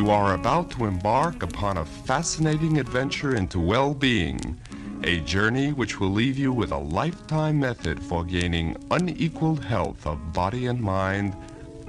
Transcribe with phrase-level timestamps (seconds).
[0.00, 4.58] You are about to embark upon a fascinating adventure into well being,
[5.04, 10.32] a journey which will leave you with a lifetime method for gaining unequaled health of
[10.32, 11.36] body and mind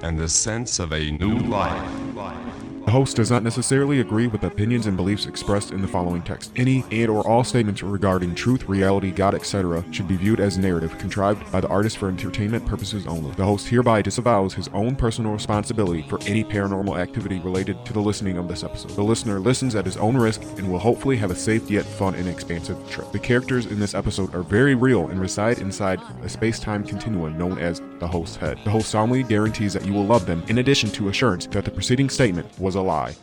[0.02, 1.90] and the sense of a new life.
[2.14, 2.61] The
[2.92, 6.52] host does not necessarily agree with opinions and beliefs expressed in the following text.
[6.56, 9.84] Any and or all statements regarding truth, reality, God, etc.
[9.90, 13.32] should be viewed as narrative contrived by the artist for entertainment purposes only.
[13.32, 18.00] The host hereby disavows his own personal responsibility for any paranormal activity related to the
[18.00, 18.90] listening of this episode.
[18.90, 22.14] The listener listens at his own risk and will hopefully have a safe yet fun
[22.14, 23.10] and expansive trip.
[23.10, 27.58] The characters in this episode are very real and reside inside a space-time continuum known
[27.58, 28.58] as the host's head.
[28.64, 31.70] The host solemnly guarantees that you will love them in addition to assurance that the
[31.70, 33.16] preceding statement was a lie.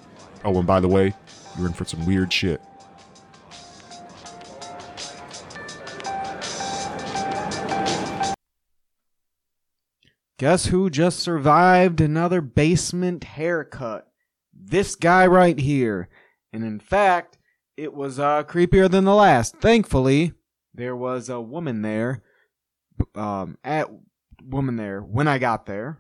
[0.44, 1.14] Oh, and by the way,
[1.58, 2.62] you're in for some weird shit.
[10.38, 14.08] Guess who just survived another basement haircut?
[14.54, 16.08] This guy right here.
[16.54, 17.38] And in fact,
[17.76, 19.58] it was uh, creepier than the last.
[19.58, 20.32] Thankfully,
[20.74, 22.24] there was a woman there,
[23.16, 23.90] um, at
[24.42, 26.00] woman there when I got there,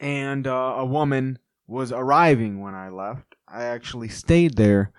[0.00, 1.38] and uh, a woman
[1.70, 3.36] was arriving when I left.
[3.46, 4.92] I actually stayed there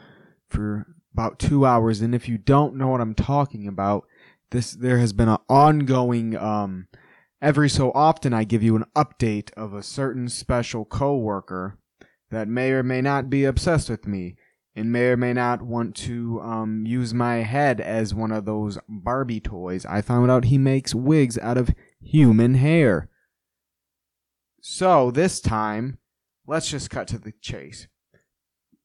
[0.50, 4.06] for about two hours, and if you don't know what I'm talking about,
[4.52, 6.38] this there has been an ongoing.
[6.38, 6.88] Um,
[7.42, 11.78] every so often, I give you an update of a certain special coworker
[12.30, 14.38] that may or may not be obsessed with me,
[14.74, 18.78] and may or may not want to um, use my head as one of those
[18.88, 19.86] Barbie toys.
[19.86, 23.10] I found out he makes wigs out of human hair.
[24.62, 25.98] So this time,
[26.48, 27.88] let's just cut to the chase.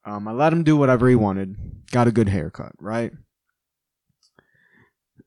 [0.04, 1.56] Um, I let him do whatever he wanted.
[1.90, 3.12] Got a good haircut, right?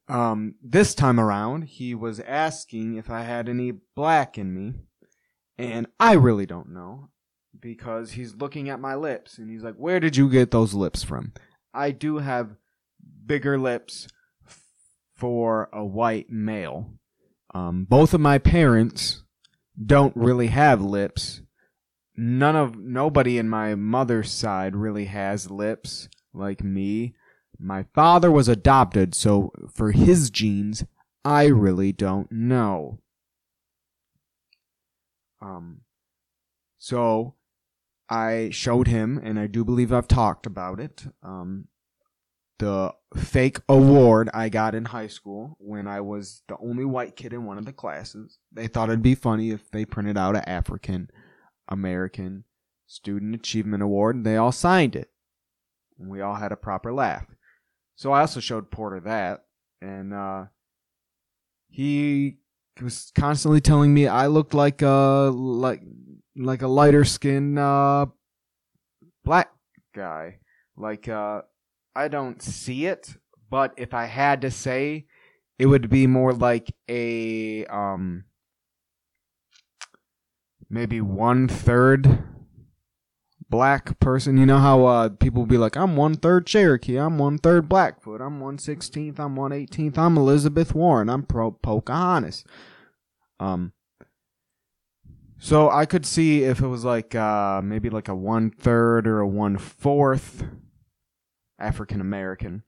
[0.08, 4.74] Um, this time around, he was asking if I had any black in me,
[5.58, 7.10] and I really don't know
[7.60, 11.04] because he's looking at my lips and he's like, "Where did you get those lips
[11.04, 11.34] from?"
[11.74, 12.56] I do have
[13.26, 14.08] bigger lips
[14.48, 14.64] f-
[15.14, 16.94] for a white male.
[17.54, 19.24] Um, both of my parents
[19.84, 21.42] don't really have lips.
[22.22, 27.14] None of nobody in my mother's side really has lips like me.
[27.58, 30.84] My father was adopted, so for his genes,
[31.24, 33.00] I really don't know.
[35.42, 35.84] Um,
[36.78, 37.36] so
[38.10, 41.06] I showed him, and I do believe I've talked about it.
[41.24, 41.70] Um,
[42.58, 47.32] the fake award I got in high school when I was the only white kid
[47.32, 48.40] in one of the classes.
[48.52, 51.10] They thought it'd be funny if they printed out an African
[51.70, 52.44] American
[52.88, 55.10] Student Achievement Award, and they all signed it.
[55.98, 57.26] And we all had a proper laugh.
[57.96, 59.46] So I also showed Porter that,
[59.82, 60.46] and uh,
[61.70, 62.38] he
[62.82, 65.82] was constantly telling me I looked like a like
[66.36, 68.08] like a lighter skinned uh,
[69.24, 69.52] black
[69.94, 70.40] guy.
[70.78, 71.42] Like uh,
[71.96, 73.16] I don't see it,
[73.50, 75.06] but if I had to say,
[75.58, 78.24] it would be more like a um
[80.70, 82.24] maybe one third
[83.50, 84.38] black person.
[84.38, 88.22] You know how uh, people be like, I'm one third Cherokee, I'm one third Blackfoot,
[88.22, 92.44] I'm one sixteenth, I'm one eighteenth, I'm Elizabeth Warren, I'm pro Pocahontas.
[93.40, 93.74] Um.
[95.42, 99.22] So I could see if it was like uh, maybe like a one third or
[99.22, 100.44] a one fourth
[101.58, 102.64] African American.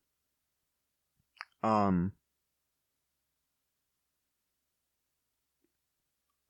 [1.62, 2.14] Um.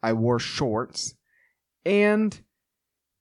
[0.04, 1.16] I wore shorts,
[1.86, 2.40] and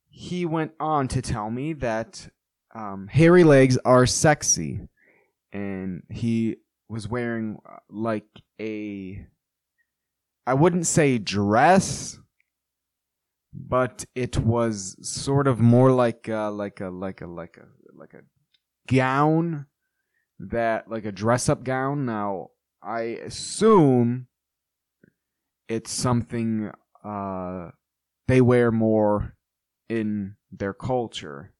[0.09, 2.28] he went on to tell me that
[2.75, 4.88] um, hairy legs are sexy,
[5.53, 6.56] and he
[6.88, 8.26] was wearing uh, like
[8.60, 9.26] a
[10.47, 12.19] I wouldn't say dress,
[13.53, 18.15] but it was sort of more like a, like a like a like a like
[18.15, 18.22] a
[18.93, 19.66] gown
[20.38, 22.04] that like a dress up gown.
[22.04, 22.49] Now
[22.82, 24.26] I assume
[25.69, 26.72] it's something
[27.04, 27.70] uh,
[28.31, 29.35] they wear more
[29.89, 31.53] in their culture,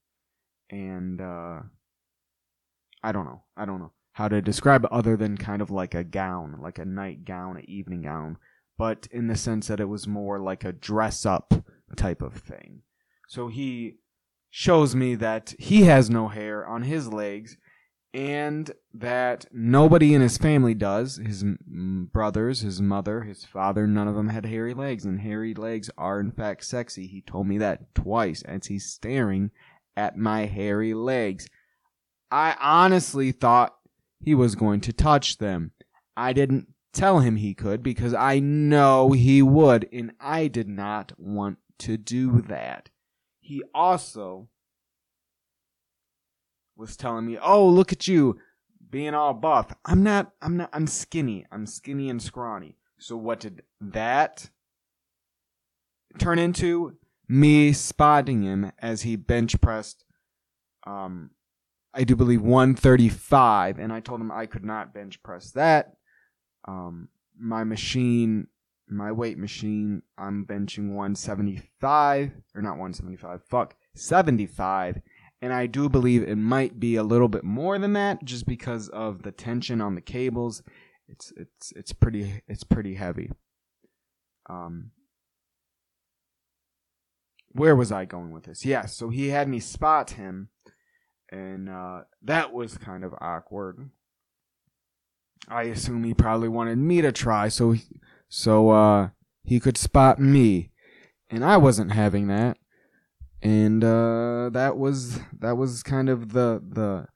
[0.71, 1.61] and uh,
[3.03, 3.43] I don't know.
[3.57, 6.78] I don't know how to describe it other than kind of like a gown, like
[6.78, 8.37] a night gown, an evening gown,
[8.77, 11.55] but in the sense that it was more like a dress up
[11.97, 12.83] type of thing.
[13.28, 13.97] So he
[14.51, 17.57] shows me that he has no hair on his legs
[18.12, 21.16] and that nobody in his family does.
[21.16, 25.91] His brothers, his mother, his father, none of them had hairy legs, and hairy legs
[25.97, 27.07] are in fact sexy.
[27.07, 29.51] He told me that twice as he's staring
[29.97, 31.48] at my hairy legs.
[32.30, 33.77] I honestly thought
[34.21, 35.72] he was going to touch them.
[36.16, 41.13] I didn't tell him he could because I know he would, and I did not
[41.16, 42.91] want to do that.
[43.41, 44.48] He also
[46.80, 48.41] was telling me, "Oh, look at you
[48.91, 50.32] being all buff." I'm not.
[50.41, 50.71] I'm not.
[50.72, 51.47] I'm skinny.
[51.53, 52.77] I'm skinny and scrawny.
[52.98, 54.50] So what did that
[56.18, 56.97] turn into?
[57.28, 60.04] Me spotting him as he bench pressed.
[60.84, 61.30] Um,
[61.94, 65.92] I do believe 135, and I told him I could not bench press that.
[66.66, 68.48] Um, my machine,
[68.88, 73.44] my weight machine, I'm benching 175 or not 175.
[73.44, 75.00] Fuck, 75
[75.42, 78.89] and I do believe it might be a little bit more than that just because
[78.89, 80.63] of the tension on the cables.
[81.09, 83.31] It's it's it's pretty it's pretty heavy.
[84.48, 84.92] Um
[87.53, 88.65] where was I going with this?
[88.65, 90.51] Yes, yeah, so he had me spot him
[91.31, 93.91] and uh, that was kind of awkward.
[95.48, 97.83] I assume he probably wanted me to try so he,
[98.28, 99.09] so uh,
[99.45, 100.71] he could spot me.
[101.31, 102.59] And I wasn't having that
[103.42, 107.07] and uh, that was that was kind of the the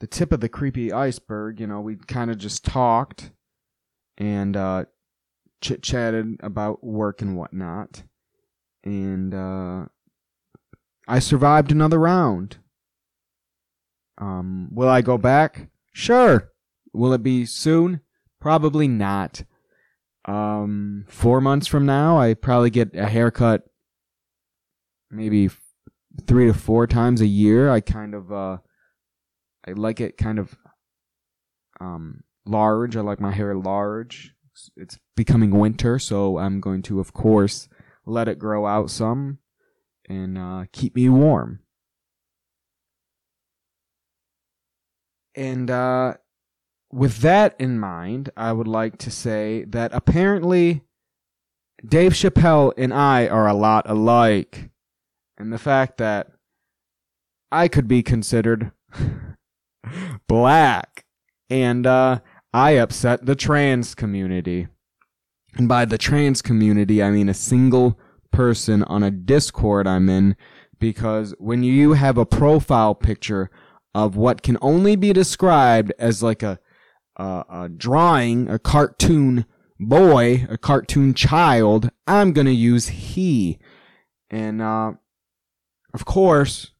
[0.00, 1.60] the tip of the creepy iceberg.
[1.60, 3.30] You know, we kind of just talked
[4.18, 4.84] and uh,
[5.60, 8.02] chit chatted about work and whatnot,
[8.84, 9.86] and uh,
[11.08, 12.58] I survived another round.
[14.18, 15.68] Um, will I go back?
[15.92, 16.50] Sure.
[16.92, 18.02] Will it be soon?
[18.40, 19.44] Probably not.
[20.26, 23.64] Um, four months from now, I probably get a haircut
[25.12, 25.50] maybe
[26.26, 27.70] three to four times a year.
[27.70, 28.58] I kind of uh,
[29.66, 30.56] I like it kind of
[31.80, 32.96] um, large.
[32.96, 34.34] I like my hair large.
[34.76, 37.68] It's becoming winter, so I'm going to, of course,
[38.04, 39.38] let it grow out some
[40.08, 41.60] and uh, keep me warm.
[45.34, 46.14] And uh,
[46.90, 50.82] with that in mind, I would like to say that apparently
[51.84, 54.70] Dave Chappelle and I are a lot alike
[55.42, 56.28] and the fact that
[57.50, 58.70] I could be considered
[60.28, 61.04] black
[61.50, 62.20] and uh,
[62.54, 64.68] I upset the trans community.
[65.56, 67.98] And by the trans community, I mean a single
[68.30, 70.36] person on a Discord I'm in
[70.78, 73.50] because when you have a profile picture
[73.96, 76.60] of what can only be described as like a,
[77.16, 79.44] a, a drawing, a cartoon
[79.80, 83.58] boy, a cartoon child, I'm to use he.
[84.30, 84.92] And uh,
[85.94, 86.72] of course,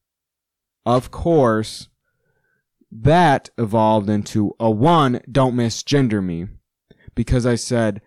[0.85, 1.89] of course,
[2.91, 6.47] that evolved into a one, don't misgender me.
[7.15, 8.01] Because I said,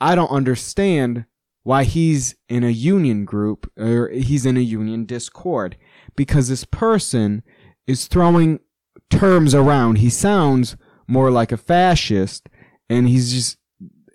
[0.00, 1.24] I don't understand
[1.62, 5.76] why he's in a union group or he's in a union discord.
[6.16, 7.42] Because this person
[7.86, 8.60] is throwing
[9.10, 9.96] terms around.
[9.96, 12.48] He sounds more like a fascist
[12.88, 13.58] and he's just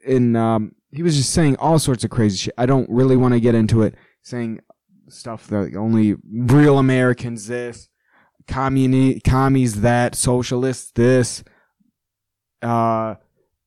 [0.06, 2.54] in um he was just saying all sorts of crazy shit.
[2.58, 4.62] I don't really want to get into it saying
[5.10, 7.90] stuff that only real Americans this,
[8.48, 11.44] communi- commies that, socialists this.
[12.62, 13.16] Uh,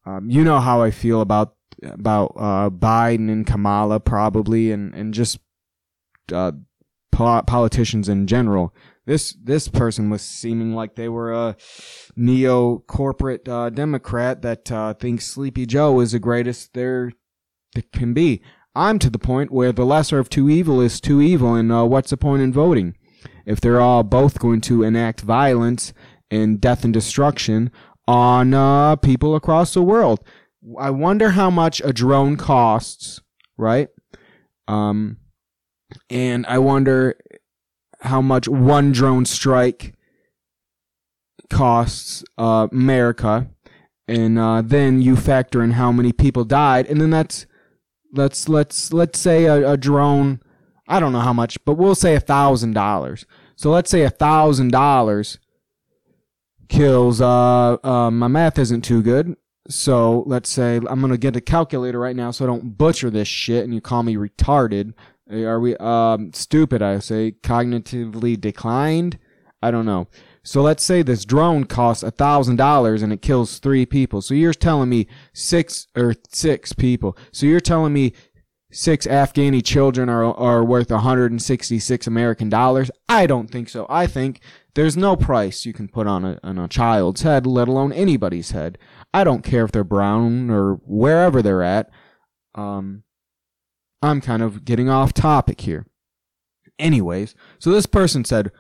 [0.06, 5.14] um, you know how I feel about about uh, Biden and Kamala probably, and and
[5.14, 5.38] just
[6.32, 6.52] uh,
[7.12, 8.74] po- politicians in general.
[9.06, 11.56] This this person was seeming like they were a
[12.16, 17.12] neo corporate uh, Democrat that uh, thinks Sleepy Joe is the greatest there
[17.92, 18.42] can be.
[18.78, 21.84] I'm to the point where the lesser of two evil is two evil, and uh,
[21.84, 22.96] what's the point in voting?
[23.44, 25.92] If they're all both going to enact violence
[26.30, 27.72] and death and destruction
[28.06, 30.20] on uh, people across the world.
[30.78, 33.20] I wonder how much a drone costs,
[33.56, 33.88] right?
[34.68, 35.16] Um,
[36.08, 37.18] and I wonder
[38.00, 39.94] how much one drone strike
[41.50, 43.48] costs uh, America,
[44.06, 47.46] and uh, then you factor in how many people died, and then that's
[48.12, 50.40] let's let's let's say a, a drone
[50.86, 53.26] i don't know how much but we'll say a thousand dollars.
[53.56, 55.38] So let's say a thousand dollars
[56.68, 59.36] kills uh, uh my math isn't too good.
[59.68, 63.28] So let's say i'm gonna get a calculator right now so i don't butcher this
[63.28, 64.94] shit and you call me retarded.
[65.30, 67.32] Are we um stupid i say.
[67.42, 69.18] Cognitively declined?
[69.60, 70.08] I don't know
[70.48, 74.22] so let's say this drone costs a thousand dollars and it kills three people.
[74.22, 77.18] So you're telling me six or six people.
[77.32, 78.14] So you're telling me
[78.72, 82.90] six Afghani children are are worth 166 American dollars?
[83.10, 83.84] I don't think so.
[83.90, 84.40] I think
[84.74, 88.52] there's no price you can put on a on a child's head, let alone anybody's
[88.52, 88.78] head.
[89.12, 91.90] I don't care if they're brown or wherever they're at.
[92.54, 93.02] Um,
[94.00, 95.84] I'm kind of getting off topic here.
[96.78, 98.50] Anyways, so this person said,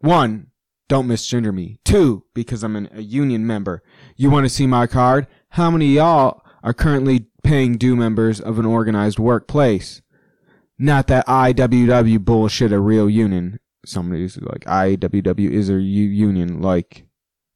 [0.00, 0.48] one,
[0.88, 1.78] don't misgender me.
[1.84, 3.82] Two, because I'm an, a union member.
[4.16, 5.26] You want to see my card?
[5.50, 10.02] How many y'all are currently paying due members of an organized workplace?
[10.78, 13.58] Not that IWW bullshit a real union.
[13.84, 17.06] somebody's like IWW is a union like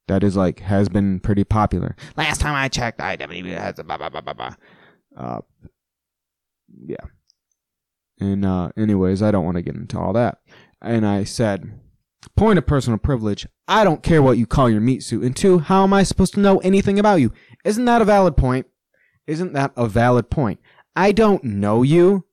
[0.08, 1.94] that is like has been pretty popular.
[2.16, 4.54] Last time I checked, IWW has a blah blah blah blah blah.
[5.16, 5.40] Uh,
[6.84, 7.04] yeah.
[8.18, 10.38] And uh, anyways, I don't want to get into all that.
[10.82, 11.72] And I said,
[12.36, 13.46] point of personal privilege.
[13.66, 15.22] I don't care what you call your meat suit.
[15.22, 17.32] And two, how am I supposed to know anything about you?
[17.64, 18.66] Isn't that a valid point?
[19.26, 20.60] Isn't that a valid point?
[20.96, 22.26] I don't know you.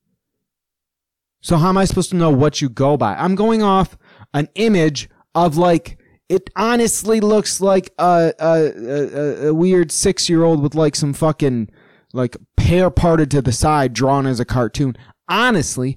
[1.42, 3.16] So how am I supposed to know what you go by?
[3.16, 3.98] I'm going off
[4.34, 10.44] an image of like it honestly looks like a a, a, a weird six year
[10.44, 11.70] old with like some fucking
[12.14, 14.98] like hair parted to the side drawn as a cartoon.
[15.30, 15.96] Honestly,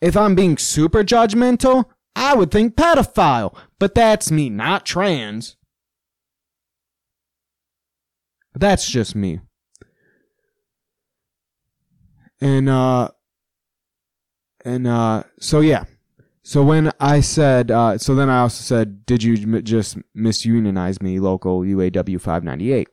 [0.00, 1.84] if I'm being super judgmental,
[2.16, 3.56] I would think pedophile.
[3.78, 5.56] But that's me, not trans.
[8.54, 9.40] That's just me.
[12.40, 13.08] And uh
[14.64, 15.84] and uh so yeah.
[16.42, 21.02] So when I said uh so then I also said did you m- just misunionize
[21.02, 22.88] me local UAW 598?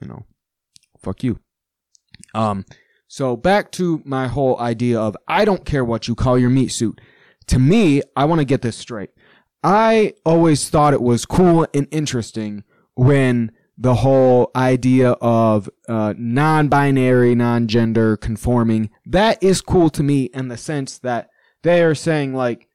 [0.00, 0.24] You know.
[0.98, 1.38] Fuck you.
[2.34, 2.64] Um
[3.08, 6.68] so back to my whole idea of I don't care what you call your meat
[6.72, 7.00] suit.
[7.48, 9.10] To me, I want to get this straight.
[9.62, 17.34] I always thought it was cool and interesting when the whole idea of uh, non-binary,
[17.34, 21.28] non-gender conforming that is cool to me in the sense that
[21.62, 22.68] they are saying like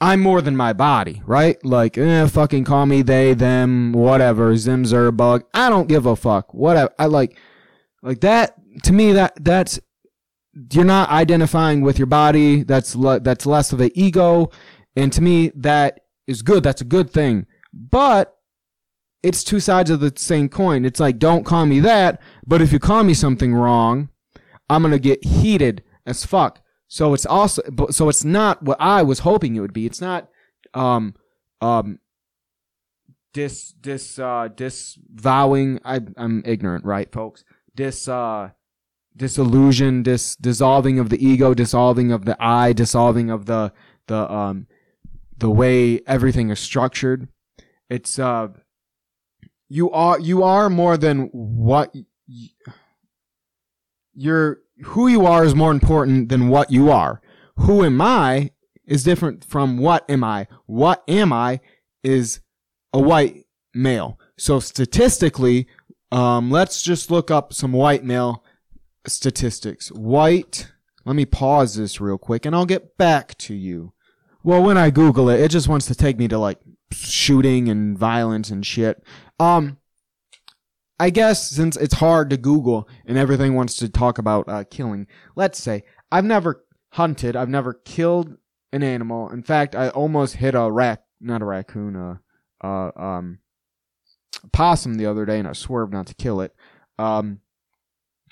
[0.00, 1.62] I'm more than my body, right?
[1.62, 5.44] Like, eh, fucking call me they, them, whatever, zim, zer, bug.
[5.52, 6.54] I don't give a fuck.
[6.54, 6.90] Whatever.
[6.98, 7.36] I like,
[8.02, 8.54] like that.
[8.84, 9.78] To me, that that's
[10.72, 12.62] you're not identifying with your body.
[12.62, 14.50] That's le- that's less of an ego,
[14.96, 16.62] and to me, that is good.
[16.62, 17.46] That's a good thing.
[17.72, 18.36] But
[19.22, 20.84] it's two sides of the same coin.
[20.84, 24.08] It's like, don't call me that, but if you call me something wrong,
[24.68, 26.60] I'm gonna get heated as fuck.
[26.88, 29.86] So it's also, so it's not what I was hoping it would be.
[29.86, 30.28] It's not,
[30.74, 31.14] um,
[31.60, 32.00] um,
[33.32, 35.80] dis, dis, uh, disvowing.
[35.84, 37.44] I, I'm ignorant, right, folks?
[37.76, 38.50] Dis, uh,
[39.16, 43.72] disillusion, dis, dissolving of the ego, dissolving of the I, dissolving of the,
[44.06, 44.66] the, um,
[45.36, 47.28] the way everything is structured.
[47.88, 48.48] It's, uh,
[49.70, 52.48] you are you are more than what y-
[54.12, 57.22] you're who you are is more important than what you are.
[57.56, 58.50] Who am i
[58.84, 60.48] is different from what am i.
[60.66, 61.60] What am i
[62.02, 62.40] is
[62.92, 64.18] a white male.
[64.36, 65.68] So statistically
[66.10, 68.42] um, let's just look up some white male
[69.06, 70.70] statistics white
[71.04, 73.92] let me pause this real quick and i'll get back to you
[74.42, 76.60] well when i google it it just wants to take me to like
[76.92, 79.02] shooting and violence and shit
[79.38, 79.78] um,
[81.00, 85.06] I guess since it's hard to Google and everything wants to talk about uh, killing,
[85.34, 88.36] let's say I've never hunted, I've never killed
[88.70, 89.30] an animal.
[89.30, 92.16] In fact, I almost hit a rac, not a raccoon, uh,
[92.62, 93.38] uh, um,
[94.52, 96.54] possum the other day, and I swerved not to kill it.
[96.98, 97.40] Um,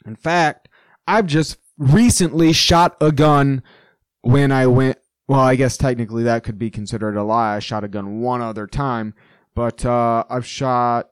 [0.06, 0.68] in fact,
[1.06, 3.62] I've just recently shot a gun
[4.22, 4.98] when I went.
[5.26, 7.56] Well, I guess technically that could be considered a lie.
[7.56, 9.14] I shot a gun one other time
[9.58, 11.10] but uh, I've shot,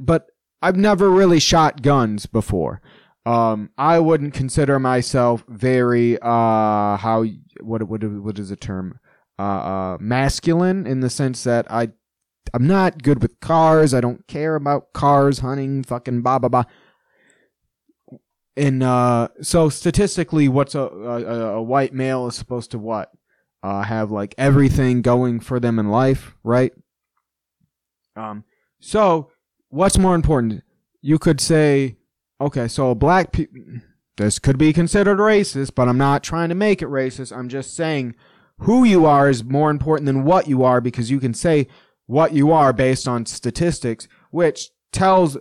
[0.00, 0.30] but
[0.62, 2.80] I've never really shot guns before.
[3.24, 7.24] Um, I wouldn't consider myself very uh, how
[7.60, 9.00] what what what is the term
[9.36, 11.88] uh, uh, masculine in the sense that I
[12.54, 13.92] I'm not good with cars.
[13.92, 16.64] I don't care about cars, hunting, fucking blah blah blah.
[18.56, 23.10] And uh, so statistically, what's a, a a white male is supposed to what
[23.62, 26.72] uh, have like everything going for them in life, right?
[28.16, 28.44] Um,
[28.80, 29.30] so
[29.68, 30.62] what's more important?
[31.02, 31.96] You could say,
[32.40, 33.60] okay, so black people,
[34.16, 37.36] this could be considered racist, but I'm not trying to make it racist.
[37.36, 38.14] I'm just saying
[38.60, 41.66] who you are is more important than what you are because you can say
[42.06, 45.36] what you are based on statistics, which tells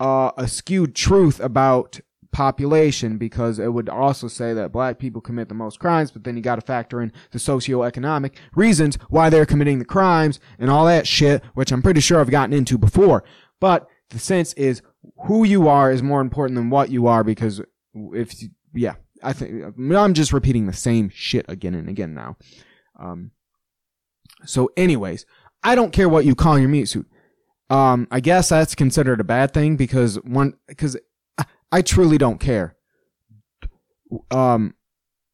[0.00, 2.00] uh, a skewed truth about
[2.36, 6.36] population because it would also say that black people commit the most crimes, but then
[6.36, 10.84] you got to factor in the socioeconomic reasons why they're committing the crimes and all
[10.84, 13.24] that shit, which I'm pretty sure I've gotten into before.
[13.58, 14.82] But the sense is
[15.26, 17.62] who you are is more important than what you are because
[17.94, 18.34] if,
[18.74, 22.36] yeah, I think I'm just repeating the same shit again and again now.
[23.00, 23.30] Um,
[24.44, 25.24] so anyways,
[25.64, 27.08] I don't care what you call your meat suit.
[27.70, 30.98] Um, I guess that's considered a bad thing because one, because
[31.72, 32.76] I truly don't care.
[34.30, 34.74] Um,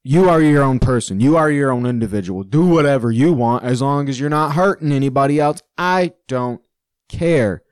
[0.05, 1.21] you are your own person.
[1.21, 2.43] You are your own individual.
[2.43, 5.63] Do whatever you want as long as you're not hurting anybody else.
[5.79, 6.61] I don't
[7.09, 7.63] care.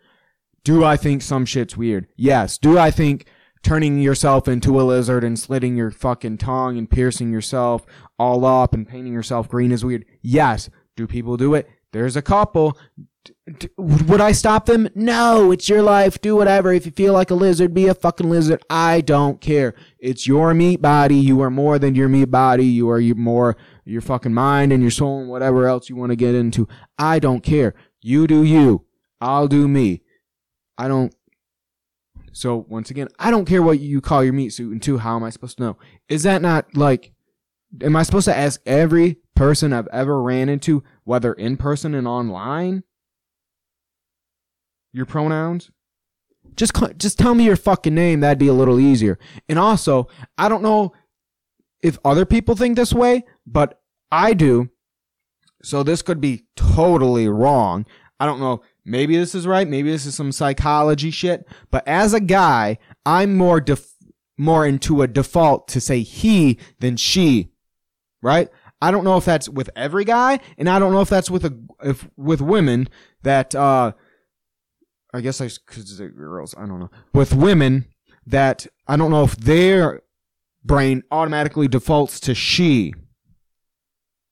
[0.62, 2.06] Do I think some shit's weird?
[2.16, 2.58] Yes.
[2.58, 3.26] Do I think
[3.62, 7.84] turning yourself into a lizard and slitting your fucking tongue and piercing yourself
[8.18, 10.04] all up and painting yourself green is weird?
[10.22, 10.70] Yes.
[10.96, 11.68] Do people do it?
[11.92, 12.78] There's a couple.
[13.76, 14.88] Would I stop them?
[14.94, 16.20] No, it's your life.
[16.20, 16.72] Do whatever.
[16.72, 18.62] If you feel like a lizard, be a fucking lizard.
[18.70, 19.74] I don't care.
[19.98, 21.16] It's your meat body.
[21.16, 22.64] You are more than your meat body.
[22.64, 26.10] You are you more your fucking mind and your soul and whatever else you want
[26.10, 26.68] to get into.
[26.98, 27.74] I don't care.
[28.00, 28.86] You do you.
[29.20, 30.02] I'll do me.
[30.78, 31.14] I don't.
[32.32, 34.72] So once again, I don't care what you call your meat suit.
[34.72, 35.76] And two, how am I supposed to know?
[36.08, 37.12] Is that not like?
[37.82, 42.06] Am I supposed to ask every person I've ever ran into, whether in person and
[42.06, 42.82] online,
[44.92, 45.70] your pronouns?
[46.56, 48.20] Just just tell me your fucking name.
[48.20, 49.18] That'd be a little easier.
[49.48, 50.92] And also, I don't know
[51.82, 54.70] if other people think this way, but I do.
[55.62, 57.86] So this could be totally wrong.
[58.18, 58.62] I don't know.
[58.84, 59.68] Maybe this is right.
[59.68, 61.46] Maybe this is some psychology shit.
[61.70, 63.94] But as a guy, I'm more def-
[64.36, 67.50] more into a default to say he than she.
[68.22, 68.48] Right?
[68.82, 71.44] I don't know if that's with every guy, and I don't know if that's with
[71.44, 72.88] a if with women
[73.22, 73.92] that uh
[75.12, 76.54] I guess I could say girls.
[76.56, 76.90] I don't know.
[77.12, 77.86] With women
[78.26, 80.02] that I don't know if their
[80.64, 82.94] brain automatically defaults to she.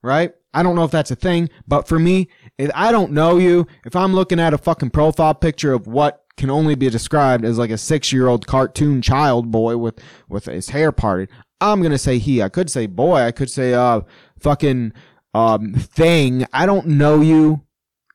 [0.03, 0.33] Right?
[0.55, 3.67] I don't know if that's a thing, but for me, if I don't know you,
[3.85, 7.59] if I'm looking at a fucking profile picture of what can only be described as
[7.59, 11.29] like a six year old cartoon child boy with, with his hair parted,
[11.61, 12.43] I'm gonna say he.
[12.43, 13.17] I could say boy.
[13.17, 14.01] I could say, uh,
[14.39, 14.93] fucking,
[15.35, 16.47] um, thing.
[16.53, 17.63] I don't know you.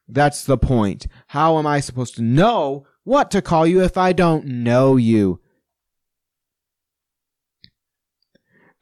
[0.07, 1.07] That's the point.
[1.27, 5.39] How am I supposed to know what to call you if I don't know you?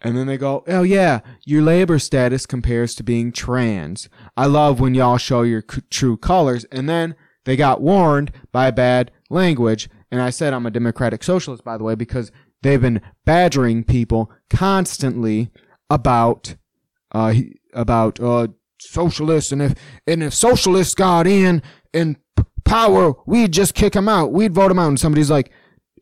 [0.01, 4.09] And then they go, oh yeah, your labor status compares to being trans.
[4.35, 6.65] I love when y'all show your c- true colors.
[6.71, 9.89] And then they got warned by bad language.
[10.11, 14.31] And I said I'm a democratic socialist, by the way, because they've been badgering people
[14.49, 15.49] constantly
[15.89, 16.55] about,
[17.11, 17.33] uh,
[17.73, 18.47] about, uh,
[18.79, 19.51] socialists.
[19.51, 19.75] And if,
[20.07, 21.61] and if socialists got in,
[21.93, 22.17] in
[22.65, 24.31] power, we'd just kick them out.
[24.31, 24.89] We'd vote them out.
[24.89, 25.51] And somebody's like,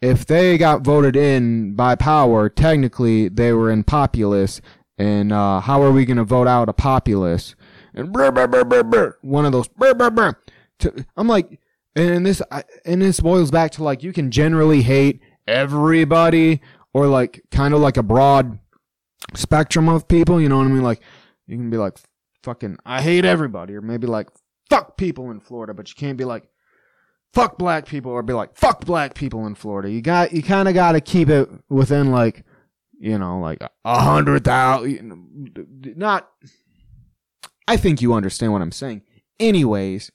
[0.02, 4.62] if they got voted in by power, technically they were in populace.
[4.98, 7.56] And uh, how are we going to vote out a populace?
[7.94, 8.16] And
[9.22, 9.68] one of those.
[10.80, 11.60] To, I'm like,
[11.96, 12.42] and this
[12.86, 16.62] and this boils back to like you can generally hate everybody
[16.94, 18.60] or like kind of like a broad
[19.36, 20.40] spectrum of people.
[20.40, 20.84] You know what I mean?
[20.84, 21.02] Like
[21.48, 21.98] you can be like
[22.44, 24.30] fucking I hate everybody, or maybe like
[24.70, 26.48] fuck people in Florida, but you can't be like
[27.34, 29.90] fuck black people or be like fuck black people in Florida.
[29.90, 32.44] You got you kind of got to keep it within like
[33.00, 35.96] you know like a hundred thousand.
[35.96, 36.30] Not.
[37.68, 39.04] I think you understand what I'm saying.
[39.40, 40.12] Anyways.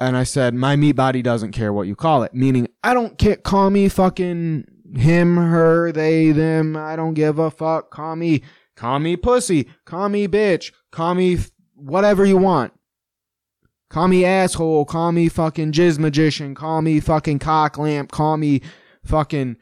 [0.00, 2.34] And I said, my meat body doesn't care what you call it.
[2.34, 3.36] Meaning, I don't care.
[3.36, 4.64] Call me fucking
[4.96, 6.76] him, her, they, them.
[6.76, 7.90] I don't give a fuck.
[7.90, 8.42] Call me,
[8.74, 9.68] call me pussy.
[9.84, 10.72] Call me bitch.
[10.90, 11.38] Call me
[11.74, 12.72] whatever you want.
[13.90, 14.86] Call me asshole.
[14.86, 16.54] Call me fucking jizz magician.
[16.54, 18.10] Call me fucking cock lamp.
[18.10, 18.62] Call me
[19.04, 19.56] fucking.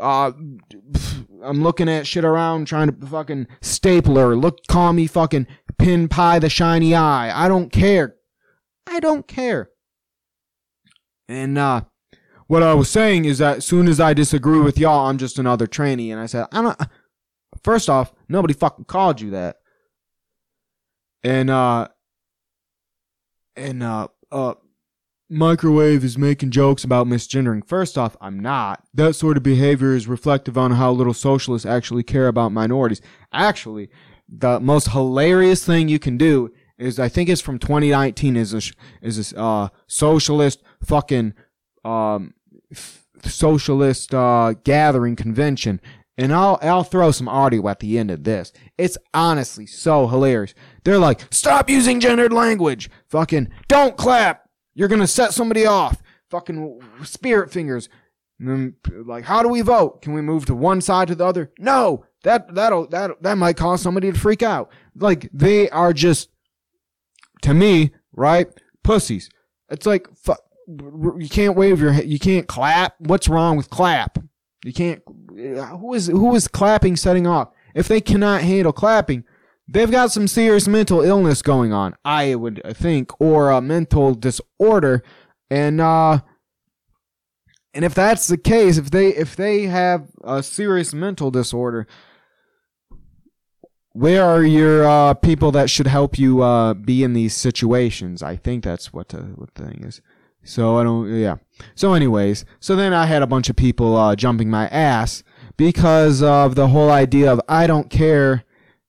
[0.00, 0.32] Uh,
[1.42, 4.34] I'm looking at shit around trying to fucking stapler.
[4.34, 5.46] Look, call me fucking
[5.78, 7.44] pin pie the shiny eye.
[7.44, 8.16] I don't care.
[8.90, 9.70] I don't care.
[11.28, 11.82] And uh,
[12.48, 15.38] what I was saying is that as soon as I disagree with y'all, I'm just
[15.38, 16.10] another trainee.
[16.10, 16.78] And I said, I don't.
[17.62, 19.56] First off, nobody fucking called you that.
[21.22, 21.88] And uh,
[23.54, 24.54] and uh, uh,
[25.28, 27.64] microwave is making jokes about misgendering.
[27.64, 28.82] First off, I'm not.
[28.92, 33.02] That sort of behavior is reflective on how little socialists actually care about minorities.
[33.32, 33.90] Actually,
[34.28, 36.50] the most hilarious thing you can do
[36.80, 38.60] is I think it's from 2019 is a
[39.06, 41.34] is a uh, socialist fucking
[41.84, 42.34] um
[42.72, 45.80] f- socialist uh gathering convention
[46.20, 48.52] and I'll I'll throw some audio at the end of this.
[48.76, 50.54] It's honestly so hilarious.
[50.84, 52.90] They're like, "Stop using gendered language.
[53.08, 54.48] Fucking don't clap.
[54.74, 56.02] You're to set somebody off.
[56.30, 57.88] Fucking spirit fingers."
[58.38, 58.74] Then,
[59.06, 60.02] like, "How do we vote?
[60.02, 62.04] Can we move to one side to the other?" No.
[62.22, 64.70] That that'll that that might cause somebody to freak out.
[64.94, 66.28] Like they are just
[67.42, 68.48] to me, right?
[68.82, 69.28] Pussies.
[69.70, 70.34] It's like fu-
[71.18, 72.94] you can't wave your you can't clap.
[72.98, 74.18] What's wrong with clap?
[74.64, 75.02] You can't.
[75.06, 77.50] Who is who is clapping setting off?
[77.74, 79.24] If they cannot handle clapping,
[79.66, 81.94] they've got some serious mental illness going on.
[82.04, 85.02] I would think, or a mental disorder,
[85.48, 86.20] and uh,
[87.72, 91.86] and if that's the case, if they if they have a serious mental disorder,
[94.00, 98.22] where are your uh, people that should help you uh, be in these situations?
[98.22, 100.00] I think that's what the, what the thing is.
[100.42, 101.36] So I don't, yeah.
[101.74, 105.22] So, anyways, so then I had a bunch of people uh, jumping my ass
[105.58, 108.44] because of the whole idea of I don't care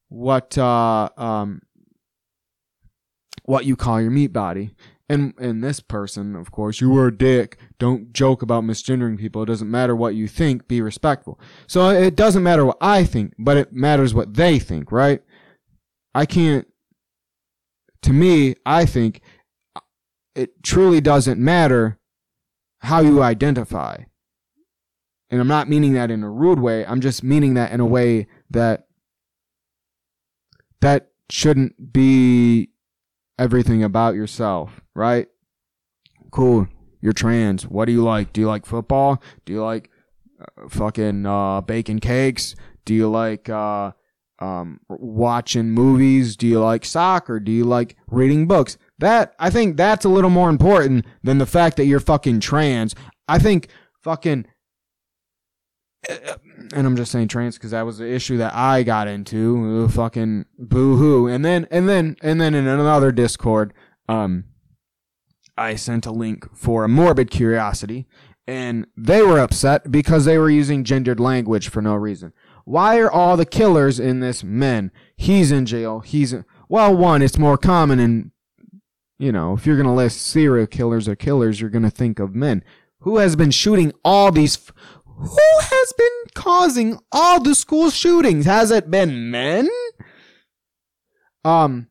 [0.07, 1.61] what uh um
[3.43, 4.73] what you call your meat body.
[5.09, 7.57] And and this person, of course, you were a dick.
[7.81, 9.41] Don't joke about misgendering people.
[9.41, 10.67] It doesn't matter what you think.
[10.67, 11.39] Be respectful.
[11.65, 15.23] So it doesn't matter what I think, but it matters what they think, right?
[16.13, 16.67] I can't.
[18.03, 19.21] To me, I think
[20.35, 21.97] it truly doesn't matter
[22.81, 24.03] how you identify.
[25.31, 26.85] And I'm not meaning that in a rude way.
[26.85, 28.85] I'm just meaning that in a way that
[30.81, 32.69] that shouldn't be
[33.39, 35.27] everything about yourself, right?
[36.29, 36.67] Cool.
[37.01, 37.67] You're trans.
[37.67, 38.33] What do you like?
[38.33, 39.21] Do you like football?
[39.45, 39.89] Do you like
[40.39, 42.55] uh, fucking uh, baking cakes?
[42.85, 43.91] Do you like uh,
[44.39, 46.35] um, watching movies?
[46.35, 47.39] Do you like soccer?
[47.39, 48.77] Do you like reading books?
[48.99, 52.95] That I think that's a little more important than the fact that you're fucking trans.
[53.27, 53.69] I think
[54.03, 54.45] fucking
[56.09, 59.87] and I'm just saying trans because that was the issue that I got into.
[59.89, 61.27] fucking boo hoo.
[61.27, 63.73] And then, and then, and then in another Discord,
[64.09, 64.45] um,
[65.61, 68.07] I sent a link for a morbid curiosity,
[68.47, 72.33] and they were upset because they were using gendered language for no reason.
[72.65, 74.91] Why are all the killers in this men?
[75.15, 75.99] He's in jail.
[75.99, 78.31] He's in, well, one, it's more common in,
[79.19, 82.63] you know, if you're gonna list serial killers or killers, you're gonna think of men.
[83.01, 84.57] Who has been shooting all these?
[84.57, 84.73] F-
[85.05, 88.45] who has been causing all the school shootings?
[88.45, 89.69] Has it been men?
[91.45, 91.90] Um,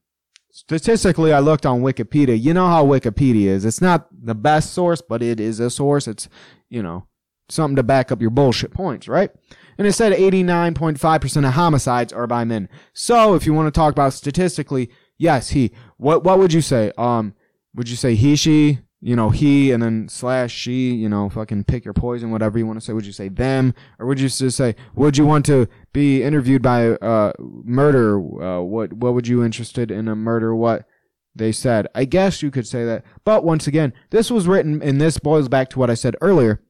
[0.70, 2.40] statistically, I looked on Wikipedia.
[2.40, 3.64] You know how Wikipedia is.
[3.64, 6.06] It's not the best source, but it is a source.
[6.06, 6.28] It's,
[6.68, 7.09] you know,
[7.48, 9.33] something to back up your bullshit points, right?
[9.78, 12.68] And it said 89.5% of homicides are by men.
[12.92, 15.72] So if you want to talk about statistically, yes, he.
[15.96, 16.92] What, what would you say?
[16.96, 17.35] Um,
[17.74, 18.78] would you say he, she?
[19.03, 22.67] You know, he and then slash she, you know, fucking pick your poison, whatever you
[22.67, 22.93] want to say.
[22.93, 23.75] Would you say them?
[23.99, 28.19] Or would you just say, would you want to be interviewed by uh, murder?
[28.19, 30.55] Uh, what, what would you interested in a murder?
[30.55, 30.87] What
[31.35, 31.87] they said?
[31.95, 33.05] I guess you could say that.
[33.25, 36.61] But once again, this was written, and this boils back to what I said earlier.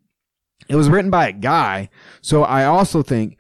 [0.69, 1.89] It was written by a guy.
[2.21, 3.39] So I also think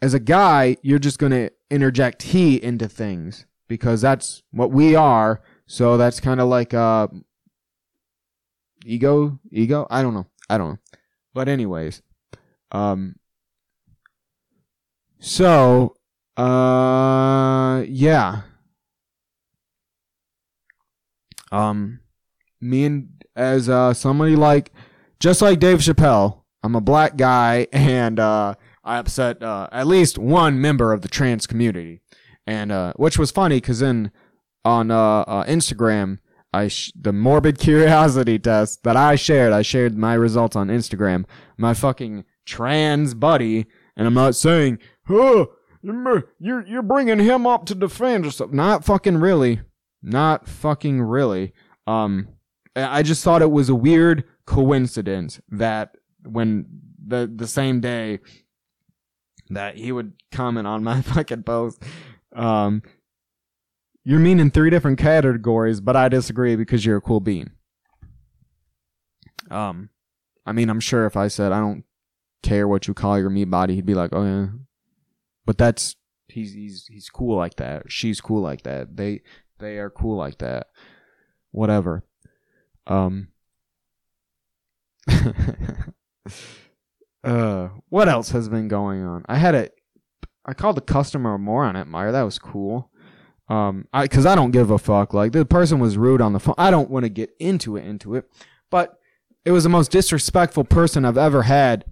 [0.00, 4.94] as a guy, you're just going to interject he into things because that's what we
[4.94, 5.42] are.
[5.66, 7.08] So that's kind of like, uh,
[8.84, 9.86] ego ego?
[9.90, 10.26] I don't know.
[10.48, 10.78] I don't know.
[11.34, 12.02] But anyways
[12.72, 13.14] um
[15.20, 15.94] so
[16.36, 18.42] uh yeah.
[21.52, 22.00] Um
[22.60, 24.72] me and as uh somebody like
[25.20, 30.18] just like dave chappelle i'm a black guy and uh i upset uh at least
[30.18, 32.00] one member of the trans community.
[32.46, 34.10] And uh which was funny because then
[34.64, 36.18] on uh, uh instagram
[36.52, 39.52] I sh- the morbid curiosity test that I shared.
[39.52, 41.24] I shared my results on Instagram.
[41.56, 45.46] My fucking trans buddy, and I'm not saying, huh,
[45.82, 48.52] you're you're bringing him up to defend yourself.
[48.52, 49.60] Not fucking really.
[50.02, 51.52] Not fucking really.
[51.86, 52.28] Um,
[52.74, 56.66] I just thought it was a weird coincidence that when
[57.04, 58.20] the the same day
[59.50, 61.82] that he would comment on my fucking post,
[62.34, 62.82] um,
[64.04, 67.52] you're mean in three different categories, but I disagree because you're a cool bean.
[69.50, 69.90] Um,
[70.44, 71.84] I mean, I'm sure if I said I don't
[72.42, 74.46] care what you call your meat body, he'd be like, "Oh yeah,"
[75.46, 75.96] but that's
[76.28, 77.90] he's he's he's cool like that.
[77.90, 78.96] She's cool like that.
[78.96, 79.22] They
[79.58, 80.68] they are cool like that.
[81.50, 82.04] Whatever.
[82.86, 83.28] Um.
[87.24, 89.24] uh, what else has been going on?
[89.28, 89.68] I had a,
[90.46, 92.12] I called the customer a moron at Meijer.
[92.12, 92.91] That was cool.
[93.48, 95.12] Um, I because I don't give a fuck.
[95.12, 96.54] Like the person was rude on the phone.
[96.58, 98.30] I don't want to get into it, into it,
[98.70, 98.98] but
[99.44, 101.84] it was the most disrespectful person I've ever had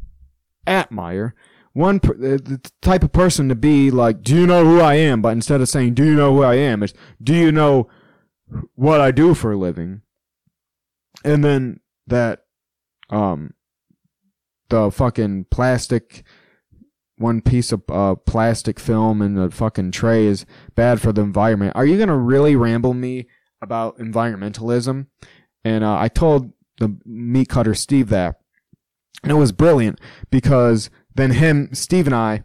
[0.66, 1.32] at Meijer.
[1.72, 5.30] One the type of person to be like, "Do you know who I am?" But
[5.30, 7.88] instead of saying, "Do you know who I am?" it's, "Do you know
[8.74, 10.02] what I do for a living?"
[11.24, 12.44] And then that,
[13.10, 13.54] um,
[14.68, 16.24] the fucking plastic
[17.20, 21.76] one piece of uh, plastic film in a fucking tray is bad for the environment.
[21.76, 23.28] Are you gonna really ramble me
[23.61, 25.06] about environmentalism?
[25.62, 28.40] And uh, I told the meat cutter Steve that,
[29.22, 32.42] and it was brilliant because then him, Steve, and I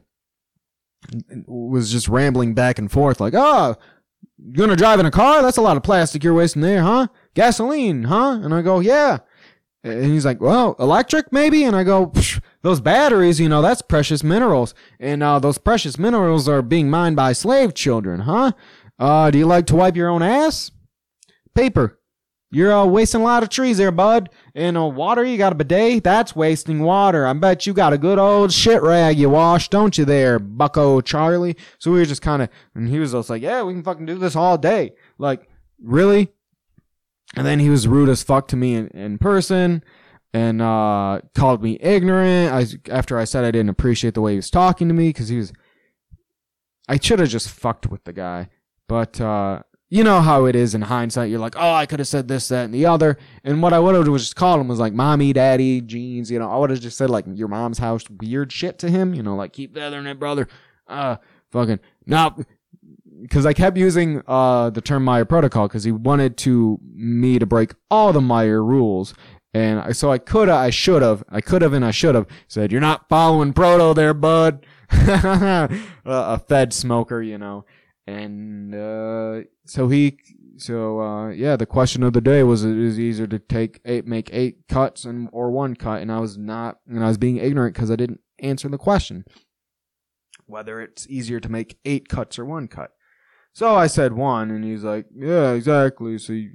[1.47, 3.77] was just rambling back and forth like, oh,
[4.37, 5.41] you're gonna drive in a car?
[5.41, 7.07] That's a lot of plastic you're wasting there, huh?
[7.33, 8.41] Gasoline, huh?
[8.43, 9.19] And I go, yeah.
[9.85, 11.63] And he's like, well, electric maybe?
[11.63, 12.11] And I go,
[12.65, 14.73] those batteries, you know, that's precious minerals.
[14.99, 18.53] And uh, those precious minerals are being mined by slave children, huh?
[18.97, 20.71] Uh, do you like to wipe your own ass?
[21.53, 21.99] Paper.
[22.49, 24.31] You're uh, wasting a lot of trees there, bud.
[24.55, 26.03] And uh, water, you got a bidet?
[26.03, 27.27] That's wasting water.
[27.27, 31.01] I bet you got a good old shit rag you wash, don't you there, bucko
[31.01, 31.57] Charlie?
[31.77, 34.07] So we were just kind of, and he was just like, yeah, we can fucking
[34.07, 34.93] do this all day.
[35.19, 35.47] Like,
[35.83, 36.29] really?
[37.35, 39.83] And then he was rude as fuck to me in, in person
[40.35, 42.51] and uh, called me ignorant.
[42.51, 45.29] I, after I said I didn't appreciate the way he was talking to me because
[45.29, 45.53] he was,
[46.89, 48.49] I should have just fucked with the guy.
[48.89, 51.29] But uh, you know how it is in hindsight.
[51.29, 53.17] You're like, oh, I could have said this, that, and the other.
[53.45, 56.29] And what I would have just called him was like, mommy, daddy, jeans.
[56.29, 59.13] You know, I would have just said like your mom's house weird shit to him.
[59.13, 60.49] You know, like keep feathering it, brother.
[60.85, 61.15] Uh,
[61.51, 62.35] fucking no.
[63.21, 67.45] Because I kept using uh the term Meijer protocol because he wanted to me to
[67.45, 69.13] break all the Meijer rules.
[69.55, 72.27] And so I could have, I should have, I could have, and I should have
[72.45, 77.63] said, "You're not following proto there, bud." a Fed smoker, you know.
[78.05, 80.19] And uh, so he,
[80.57, 84.05] so uh, yeah, the question of the day was: it is easier to take eight,
[84.05, 86.01] make eight cuts, and or one cut?
[86.01, 89.23] And I was not, and I was being ignorant because I didn't answer the question
[90.47, 92.91] whether it's easier to make eight cuts or one cut.
[93.53, 96.51] So I said one, and he's like, "Yeah, exactly." So, you,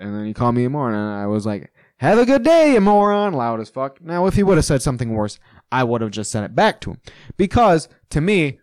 [0.00, 2.74] and then he called me a moron, and I was like, "Have a good day,
[2.74, 4.00] you moron!" Loud as fuck.
[4.02, 5.38] Now, if he would have said something worse,
[5.70, 7.00] I would have just sent it back to him,
[7.36, 8.58] because to me,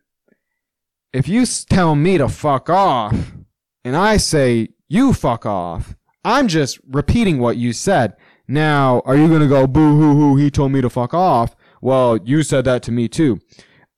[1.13, 3.33] if you tell me to fuck off,
[3.83, 8.15] and I say you fuck off, I'm just repeating what you said.
[8.47, 10.35] Now, are you gonna go boo hoo hoo?
[10.35, 11.55] He told me to fuck off.
[11.81, 13.39] Well, you said that to me too.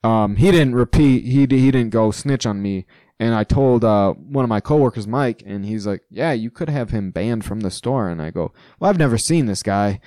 [0.02, 1.24] Um, he didn't repeat.
[1.24, 2.86] He he didn't go snitch on me.
[3.20, 6.68] And I told uh, one of my coworkers, Mike, and he's like, "Yeah, you could
[6.68, 10.00] have him banned from the store." And I go, "Well, I've never seen this guy,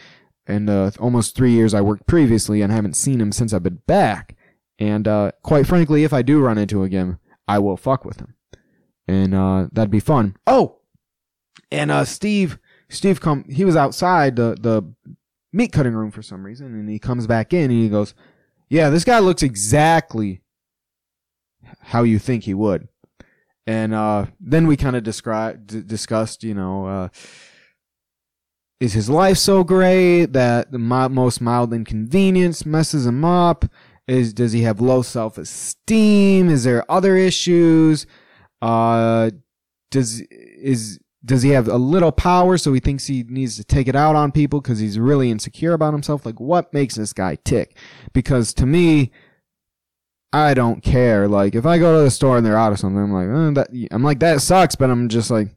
[0.46, 3.82] and uh, almost three years I worked previously, and haven't seen him since I've been
[3.88, 4.36] back.
[4.80, 8.20] And uh, quite frankly, if I do run into him again, I will fuck with
[8.20, 8.36] him,
[9.08, 10.36] and uh, that'd be fun.
[10.46, 10.80] Oh,
[11.72, 13.46] and uh, Steve, Steve, come.
[13.50, 14.84] He was outside the the
[15.54, 18.14] meat cutting room for some reason, and he comes back in and he goes,
[18.70, 20.42] "Yeah, this guy looks exactly
[21.80, 22.88] how you think he would."
[23.68, 27.10] And uh, then we kind of described, d- discussed, you know, uh,
[28.80, 33.66] is his life so great that the mi- most mild inconvenience messes him up?
[34.08, 36.50] Is does he have low self esteem?
[36.50, 38.08] Is there other issues?
[38.62, 39.32] Uh,
[39.92, 43.90] does is does he have a little power so he thinks he needs to take
[43.90, 46.26] it out on people because he's really insecure about himself?
[46.26, 47.76] Like, what makes this guy tick?
[48.14, 49.12] Because to me,
[50.34, 51.28] I don't care.
[51.28, 53.62] Like, if I go to the store and they're out of something, I'm like, eh,
[53.62, 55.50] that, I'm like, that sucks, but I'm just like,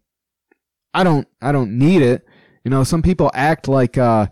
[0.95, 2.25] I don't, I don't need it.
[2.65, 4.27] You know, some people act like, uh,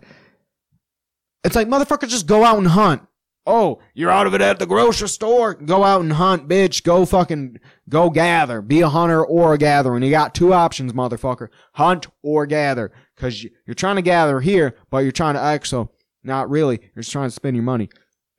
[1.43, 3.01] it's like, motherfucker, just go out and hunt.
[3.45, 5.55] Oh, you're out of it at the grocery store.
[5.55, 6.83] Go out and hunt, bitch.
[6.83, 8.61] Go fucking, go gather.
[8.61, 9.95] Be a hunter or a gatherer.
[9.95, 11.47] And you got two options, motherfucker.
[11.73, 12.91] Hunt or gather.
[13.17, 15.89] Cause you're trying to gather here, but you're trying to so,
[16.23, 16.79] not really.
[16.93, 17.89] You're just trying to spend your money.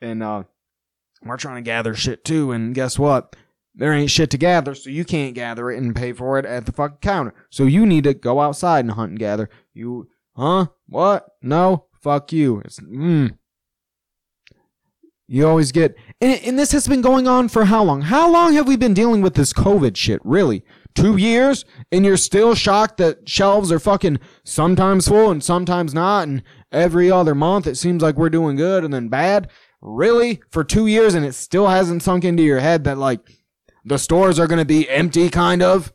[0.01, 0.45] And, uh,
[1.25, 2.53] we're trying to gather shit too.
[2.53, 3.37] And guess what?
[3.75, 6.67] There ain't shit to gather, so you can't gather it and pay for it at
[6.67, 7.35] the fucking counter.
[7.51, 9.49] So you need to go outside and hunt and gather.
[9.73, 10.67] You, huh?
[10.89, 11.29] What?
[11.41, 11.87] No?
[12.01, 12.61] Fuck you.
[12.65, 13.37] It's, mm.
[15.29, 18.03] You always get, and, and this has been going on for how long?
[18.03, 20.21] How long have we been dealing with this COVID shit?
[20.25, 20.65] Really?
[20.97, 21.65] Two years?
[21.93, 27.13] And you're still shocked that shelves are fucking sometimes full and sometimes not, and every
[27.13, 29.49] other month it seems like we're doing good and then bad?
[29.83, 30.41] Really?
[30.51, 33.21] For two years and it still hasn't sunk into your head that like
[33.85, 35.93] the stores are gonna be empty, kind of?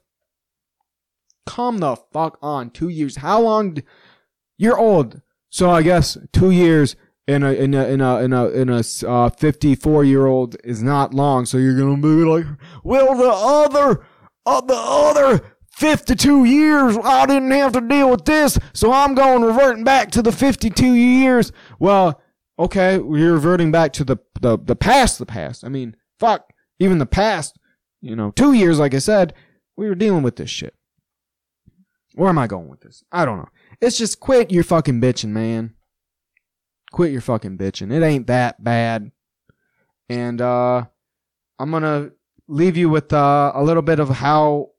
[1.45, 2.71] Come the fuck on.
[2.71, 3.17] Two years.
[3.17, 3.75] How long?
[3.75, 3.83] D-
[4.57, 5.21] you're old.
[5.49, 6.95] So I guess two years
[7.27, 10.81] in a in a in a in a in a uh, 54 year old is
[10.81, 11.45] not long.
[11.45, 12.45] So you're gonna be like,
[12.83, 14.05] well, the other
[14.45, 19.43] uh, the other 52 years, I didn't have to deal with this, so I'm going
[19.43, 21.51] reverting back to the 52 years.
[21.79, 22.21] Well,
[22.57, 25.63] okay, you're reverting back to the the the past, the past.
[25.63, 27.57] I mean, fuck, even the past.
[28.01, 29.33] You know, two years, like I said,
[29.75, 30.75] we were dealing with this shit.
[32.13, 33.03] Where am I going with this?
[33.11, 33.49] I don't know.
[33.81, 35.73] It's just quit your fucking bitching, man.
[36.91, 37.91] Quit your fucking bitching.
[37.91, 39.11] It ain't that bad.
[40.07, 40.85] And uh
[41.59, 42.11] I'm gonna
[42.47, 44.71] leave you with uh, a little bit of how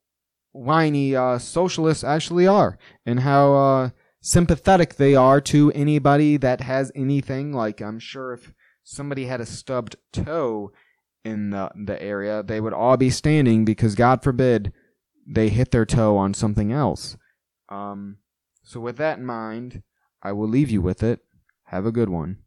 [0.52, 3.90] whiny uh, socialists actually are and how uh,
[4.26, 7.52] sympathetic they are to anybody that has anything.
[7.52, 10.72] Like I'm sure if somebody had a stubbed toe
[11.24, 14.72] in the the area, they would all be standing because God forbid
[15.26, 17.16] they hit their toe on something else.
[17.68, 18.18] Um,
[18.64, 19.82] so with that in mind,
[20.22, 21.20] I will leave you with it.
[21.66, 22.38] Have a good one.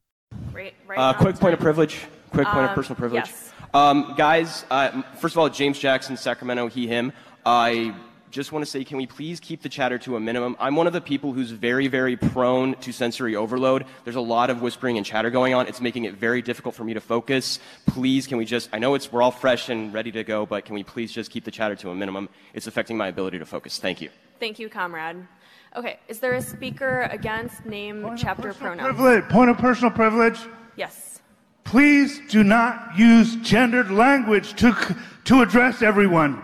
[0.54, 1.64] Right, right Uh, on quick point of time.
[1.64, 2.06] privilege.
[2.32, 3.26] Quick point of Um, personal privilege.
[3.26, 3.54] yes.
[3.74, 7.12] Um, guys, uh, first of all, James Jackson, Sacramento, he, him.
[7.46, 7.94] I
[8.32, 10.56] just want to say, can we please keep the chatter to a minimum?
[10.60, 13.86] I'm one of the people who's very, very prone to sensory overload.
[14.04, 15.68] There's a lot of whispering and chatter going on.
[15.68, 17.60] It's making it very difficult for me to focus.
[17.88, 20.66] Please, can we just, I know it's, we're all fresh and ready to go, but
[20.66, 22.30] can we please just keep the chatter to a minimum?
[22.54, 23.80] It's affecting my ability to focus.
[23.80, 24.10] Thank you.
[24.40, 25.28] Thank you, comrade.
[25.76, 28.96] Okay, is there a speaker against name, Point chapter, personal pronoun?
[28.96, 29.30] Privilege.
[29.30, 30.40] Point of personal privilege.
[30.76, 31.22] Yes.
[31.64, 36.44] Please do not use gendered language to, to address everyone.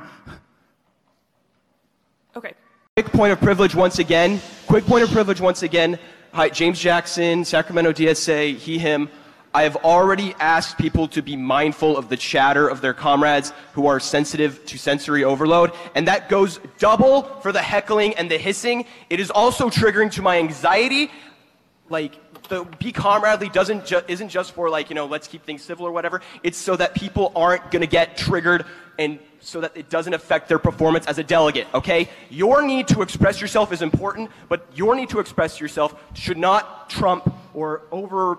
[2.37, 2.53] Okay.
[2.97, 4.41] Quick point of privilege once again.
[4.67, 5.97] Quick point of privilege once again.
[6.33, 9.07] Hi, James Jackson, Sacramento DSA, he, him.
[9.53, 13.87] I have already asked people to be mindful of the chatter of their comrades who
[13.87, 18.83] are sensitive to sensory overload, and that goes double for the heckling and the hissing.
[19.09, 21.11] It is also triggering to my anxiety.
[21.89, 22.13] Like,
[22.49, 25.85] the be comradely doesn't ju- isn't just for like you know let's keep things civil
[25.85, 26.21] or whatever.
[26.43, 28.65] It's so that people aren't gonna get triggered
[28.97, 31.67] and so that it doesn't affect their performance as a delegate.
[31.73, 36.37] Okay, your need to express yourself is important, but your need to express yourself should
[36.37, 38.37] not trump or over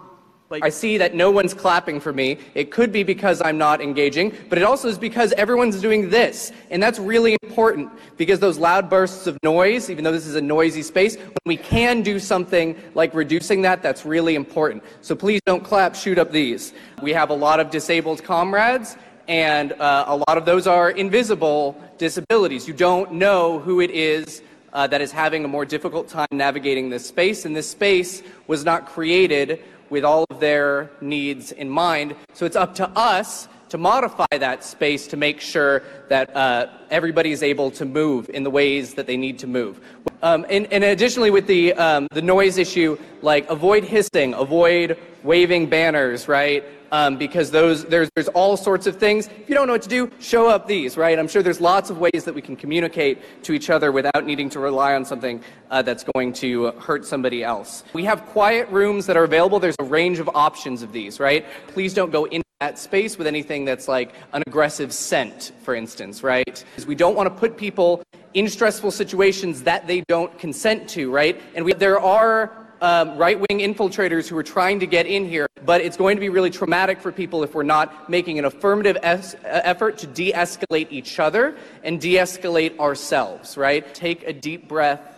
[0.48, 2.38] like I see that no one's clapping for me.
[2.54, 6.52] It could be because I'm not engaging, but it also is because everyone's doing this.
[6.70, 10.40] And that's really important because those loud bursts of noise, even though this is a
[10.40, 14.84] noisy space, when we can do something like reducing that, that's really important.
[15.00, 16.72] So please don't clap, shoot up these.
[17.02, 21.76] We have a lot of disabled comrades, and uh, a lot of those are invisible
[21.98, 22.68] disabilities.
[22.68, 26.90] You don't know who it is uh, that is having a more difficult time navigating
[26.90, 32.16] this space, and this space was not created with all of their needs in mind.
[32.32, 37.32] So it's up to us to modify that space to make sure that uh, everybody
[37.32, 39.80] is able to move in the ways that they need to move.
[40.22, 45.68] Um, and, and additionally, with the, um, the noise issue, like avoid hissing, avoid waving
[45.68, 46.64] banners, right?
[46.92, 49.26] Um, because those, there's, there's all sorts of things.
[49.26, 51.18] If you don't know what to do, show up these, right?
[51.18, 54.48] I'm sure there's lots of ways that we can communicate to each other without needing
[54.50, 57.82] to rely on something uh, that's going to hurt somebody else.
[57.92, 59.58] We have quiet rooms that are available.
[59.58, 61.44] There's a range of options of these, right?
[61.66, 66.22] Please don't go in that space with anything that's like an aggressive scent, for instance,
[66.22, 66.46] right?
[66.46, 71.10] Because we don't want to put people in stressful situations that they don't consent to,
[71.10, 71.38] right?
[71.54, 75.82] And we, there are um, right-wing infiltrators who are trying to get in here, but
[75.82, 79.36] it's going to be really traumatic for people if we're not making an affirmative es-
[79.44, 83.94] effort to de-escalate each other and de-escalate ourselves, right?
[83.94, 85.15] Take a deep breath.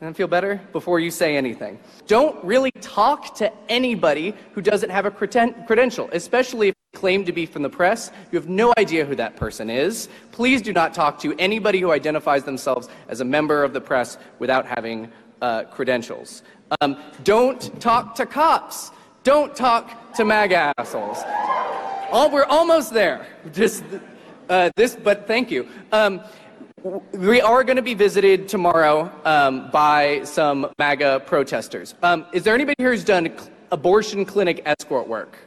[0.00, 1.76] And feel better before you say anything.
[2.06, 7.24] Don't really talk to anybody who doesn't have a creden- credential, especially if they claim
[7.24, 8.12] to be from the press.
[8.30, 10.08] You have no idea who that person is.
[10.30, 14.18] Please do not talk to anybody who identifies themselves as a member of the press
[14.38, 15.10] without having
[15.42, 16.44] uh, credentials.
[16.80, 18.92] Um, don't talk to cops.
[19.24, 21.18] Don't talk to MAGA assholes.
[22.12, 23.26] All, we're almost there.
[23.52, 23.82] Just
[24.48, 25.68] uh, this, but thank you.
[25.90, 26.22] Um,
[27.12, 31.94] we are going to be visited tomorrow um, by some MAGA protesters.
[32.02, 33.32] Um, is there anybody here who's done
[33.72, 35.38] abortion clinic escort work?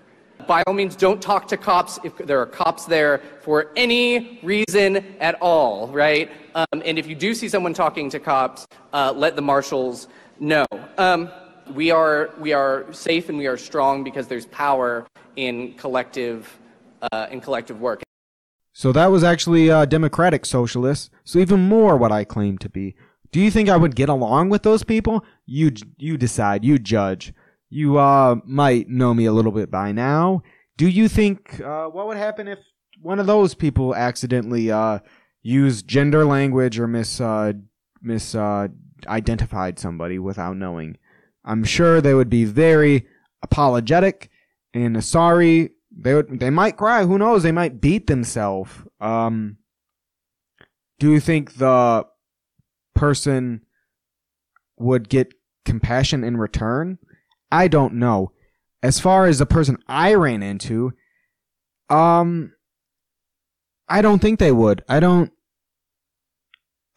[0.48, 5.16] By all means, don't talk to cops if there are cops there for any reason
[5.20, 6.32] at all, right?
[6.56, 10.08] Um, and if you do see someone talking to cops, uh, let the marshals
[10.40, 10.66] know.
[10.98, 11.30] Um,
[11.74, 16.60] we are we are safe and we are strong because there's power in collective
[17.12, 18.02] uh, in collective work.
[18.74, 21.10] So that was actually uh, democratic socialists.
[21.24, 22.96] So even more what I claim to be.
[23.32, 25.24] Do you think I would get along with those people?
[25.46, 26.66] You you decide.
[26.66, 27.34] You judge.
[27.70, 30.44] You uh might know me a little bit by now.
[30.78, 32.60] Do you think uh, what would happen if
[33.02, 35.00] one of those people accidentally uh
[35.42, 37.54] used gender language or mis uh,
[38.02, 38.68] mis uh,
[39.08, 40.98] identified somebody without knowing?
[41.46, 43.08] I'm sure they would be very
[43.42, 44.30] apologetic
[44.74, 45.72] and sorry.
[45.96, 47.04] They would, they might cry.
[47.06, 47.44] Who knows?
[47.44, 48.72] They might beat themselves.
[49.00, 49.58] Um,
[51.00, 52.06] do you think the
[52.96, 53.62] person
[54.78, 55.34] would get
[55.66, 56.98] compassion in return?
[57.52, 58.32] I don't know.
[58.84, 60.94] As far as the person I ran into,
[61.90, 62.54] um,
[63.88, 64.84] I don't think they would.
[64.88, 65.32] I don't,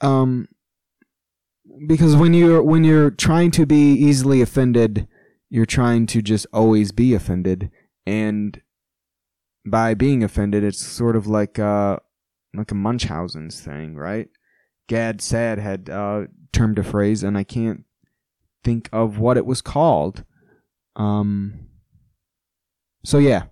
[0.00, 0.48] um,
[1.86, 5.08] because when you're when you're trying to be easily offended,
[5.50, 7.70] you're trying to just always be offended,
[8.06, 8.62] and
[9.66, 11.98] by being offended, it's sort of like uh
[12.54, 14.28] like a Munchausen's thing, right?
[14.88, 17.84] Gad Saad had uh, termed a phrase, and I can't
[18.62, 20.24] think of what it was called.
[20.96, 21.68] Um.
[23.04, 23.44] So yeah,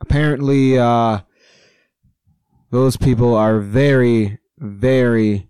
[0.00, 1.20] apparently, uh,
[2.70, 5.48] those people are very, very,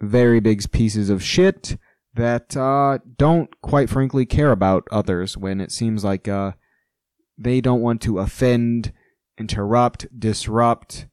[0.00, 1.78] very big pieces of shit
[2.14, 5.36] that uh, don't, quite frankly, care about others.
[5.36, 6.52] When it seems like uh,
[7.38, 8.92] they don't want to offend,
[9.38, 11.06] interrupt, disrupt,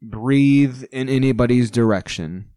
[0.00, 2.51] breathe in anybody's direction.